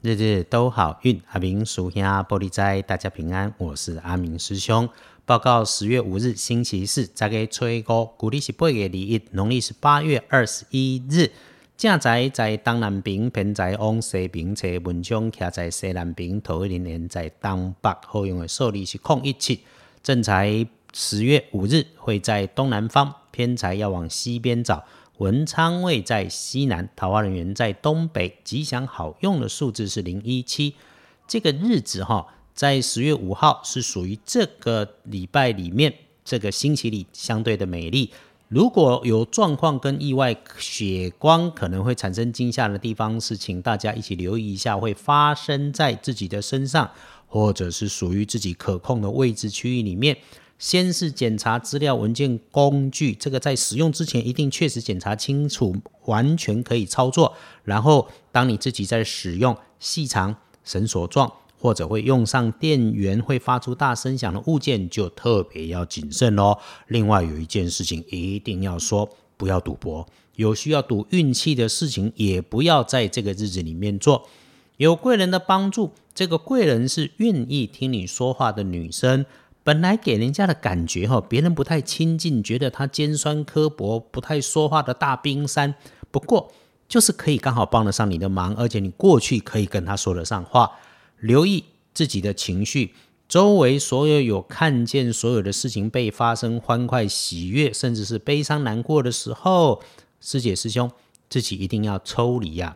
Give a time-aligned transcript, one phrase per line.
[0.00, 1.20] 日日都好运。
[1.32, 3.52] 阿明属下玻璃斋，大家平安。
[3.58, 4.88] 我是阿明师兄。
[5.26, 8.04] 报告十月五日星期四，再给吹歌。
[8.16, 11.32] 古历是八月二一，农历是八月二十一日。
[11.76, 19.64] 正在在东南边，偏在往西边，车文章徛在西南边，头一年在东北，后用的受力是空一七。
[20.00, 24.84] 正财十月五日会在东南方，偏财要往西边找。
[25.18, 30.74] 文昌位在西南，桃花人员在东北，吉祥好用的数字是零一七。
[31.26, 35.92] 这个日子哈，在十月五号是属于这个礼拜里面
[36.24, 38.10] 这个星期里相对的美丽。
[38.46, 46.88] 如果有状况跟意外血光可能会产生惊吓的地方，是请大家一起留意一下，会发生在自己的身上，
[47.26, 50.16] 或者是属于自己可控的位置区域里面。
[50.58, 55.76] 先是检查资料文件工具，这个在使用之前一定确实检查清楚，
[56.06, 57.34] 完全可以操作。
[57.62, 66.58] 然后，当你自己在使用细长、绳索状，或者会用上电源会发出大声响的物件，就特别要谨慎哦。
[66.88, 70.04] 另外，有一件事情一定要说，不要赌博，
[70.34, 74.28] 有需要赌运气的事情，也不要在这个日子里面做。
[74.76, 79.24] 有贵人的帮助，这个贵人是愿意听你说话的女生。
[79.68, 85.74] 本来给人家的感觉哈，别人不太亲近，觉得他尖酸刻薄、不太说话的大冰山。
[86.10, 86.50] 不过
[86.88, 90.70] 就是可以刚好帮得上你的忙，而且你过去可以跟他说得上话。
[91.18, 92.94] 留意自己的情绪，
[93.28, 99.82] 周围所有有看见所有的事情被发生，欢快、喜悦，甚至是悲伤、难过的时候，
[100.18, 100.90] 师姐师兄
[101.28, 102.74] 自己一定要抽离呀。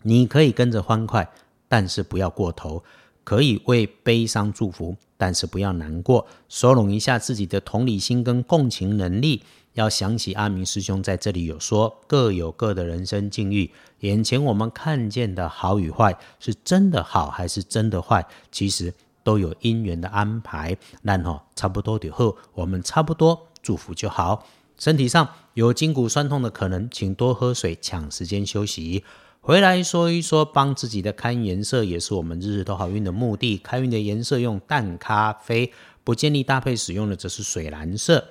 [0.00, 1.30] 你可以跟着欢快，
[1.68, 2.82] 但是不要过头。
[3.26, 9.42] 可以为悲伤祝福，但是不要难过，收拢一下自己的同理心跟共情能力。
[9.72, 13.68] 要想起阿明师兄在这里有说，各有各的人生境遇，
[13.98, 20.76] 眼前我们看见的好与坏，是真的好还是真的坏，其实都有因缘的安排。
[21.02, 24.46] 那哈，差不多以后，我们差不多祝福就好。
[24.78, 29.02] 身体上有筋骨酸痛的可能，请多喝水，抢时间休息。
[29.46, 33.56] 回来说一说，帮自己的看颜色也是我们日日都好运的目的。
[33.56, 38.24] 开运的颜色用淡咖啡，不建议搭配使用的则是水蓝色。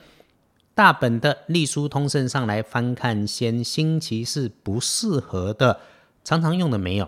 [0.73, 5.79] 大本的隶书通胜上来翻看，先星期四不适合的，
[6.25, 7.07] 常常用的没有。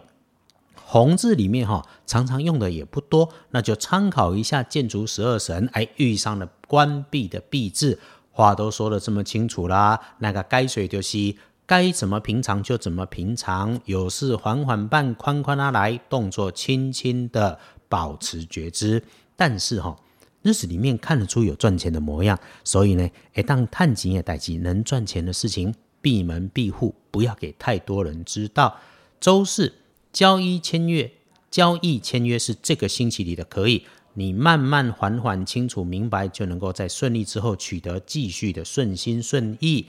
[0.85, 7.99] 红字里面哈，常常用的也不多，那就参考一下建筑十二神，哎，遇上了关闭的闭字，
[8.31, 11.35] 话都说的这么清楚啦，那个该水就是。
[11.67, 19.03] 该怎么平常就怎么平常，有事缓缓办，宽宽拉来，动作轻轻的，保持觉知。
[19.35, 19.97] 但是哈，
[20.41, 28.79] 日子里面看得出有赚钱的模样，所以呢，一当探紧也待机，能赚钱的事情，闭门闭户，不要给太多人知道。
[29.19, 29.73] 周四
[30.13, 31.11] 交易签约，
[31.51, 39.87] 交易签约是这个星期里的可以，你慢慢缓缓清楚明白，就能够在顺利之后取得继续的顺心顺意。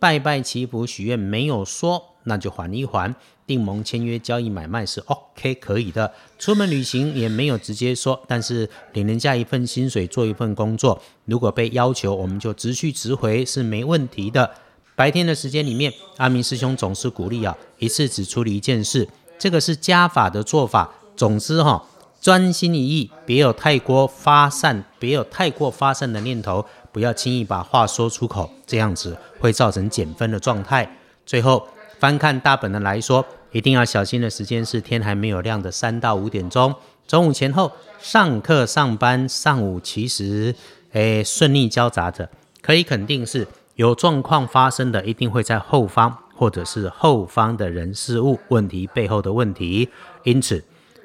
[0.00, 3.14] 拜拜祈福许愿没有说，那就缓一缓。
[3.46, 6.12] 订盟签约交易买卖是 OK 可以的。
[6.38, 14.50] 出门旅行也没有直接说，但是领人家一份薪水做一份工作，如果被要求，我们就直去直回是没问题的。
[14.96, 20.94] 白天的时间里面，阿明师兄总是鼓励啊，一次只处理一件事，这个是加法的做法。
[21.16, 21.84] 总之哈，
[22.20, 26.64] 专心一意，别有太过发散，别有太过发散的念头。
[26.92, 30.96] 不要轻易把话说出口，这样子会造成减分的状态。
[31.24, 31.68] 最后
[31.98, 36.74] 翻看大本的来说，一定要小心的时间是天还没有亮的三到五点钟，
[37.06, 39.28] 中午前后上课上班。
[39.28, 40.54] 上午其实
[40.92, 42.28] 诶顺利交杂着，
[42.62, 49.88] 可以肯定是有状况发生的，一定会在后方或者是后方的人事物问题背后的问题。
[50.24, 50.64] 因此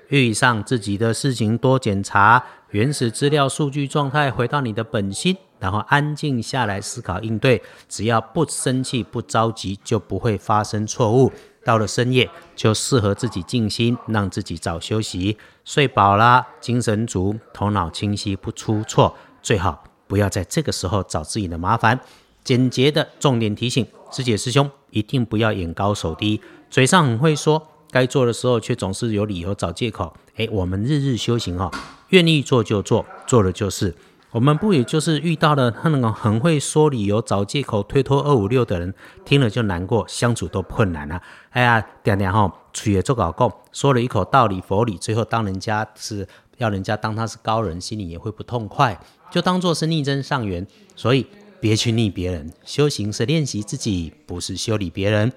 [0.10, 5.36] 遇上自己的事情多检查原始资料数据状态，回到你的本心。
[5.66, 7.60] 然后安静下来思考应对，
[7.90, 11.32] 只要不生气不着急，就不会发生错误。
[11.64, 19.16] 到了深夜，就适合自己静心，让自己早休息，睡饱了，精神足，头脑清晰，不出错。
[19.42, 22.00] 最好不要在这个时候找自己的麻烦。
[22.44, 26.40] 简洁的重点提醒，师姐师兄一定不要眼高手低，
[26.70, 30.16] 嘴上很会说，该做的时候却总是有理由找借口。
[30.36, 31.72] 诶，我们日日修行哈，
[32.10, 33.96] 愿意做就做，做了就是。
[34.36, 38.94] 我们不也就是遇到了那种很会说理由、找借口、推脱二五六的人，
[39.24, 41.22] 听了就难过，相处都困难了。
[41.52, 46.28] 哎呀，点点哈，嘴也做搞够，说了一口道理佛理，最后当人家是
[46.58, 49.00] 要人家当他是高人，心里也会不痛快，
[49.32, 50.68] 就当做是逆增上缘。
[50.98, 51.26] 所以
[51.62, 55.32] 别去逆别人，修行是练习自己，不是修理别人。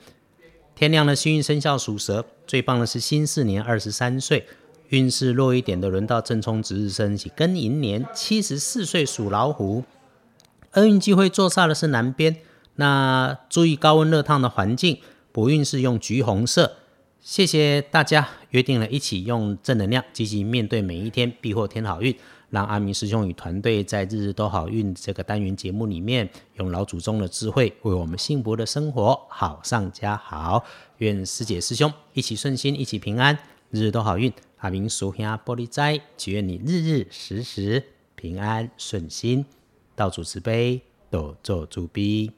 [0.75, 4.49] 天亮的幸运生肖属蛇，最棒的是辛巳年二十三岁，
[4.89, 9.85] 运势弱一点的轮到正冲值日生起庚寅年七十四岁属老虎。
[10.75, 12.37] 厄运机会坐煞的是南边，
[12.77, 14.99] 那注意高温热烫的环境，
[15.33, 16.77] 补运是用橘红色。
[17.21, 22.17] 谢谢大家，约定了一起用正能量积极面对每一天，必获天好运。
[22.51, 30.65] 让阿明师兄与团队在日日都好运这个单元节目里面，用老祖宗的智慧，为我们幸福的生活好上加好。
[30.97, 33.39] 愿师姐师兄一起顺心，一起平安，
[33.71, 34.33] 日日都好运。
[34.59, 37.85] 阿明叔兄玻璃斋，祈愿你日日时时
[38.17, 39.45] 平安顺心，
[39.95, 40.81] 道主慈悲，
[41.11, 42.33] 多做主逼。